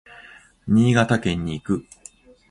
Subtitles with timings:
[0.67, 1.85] 新潟県に行く。